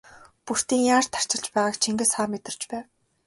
[0.45, 2.85] Бөртийн яаж тарчилж байгааг Чингис хаан мэдэрч байв.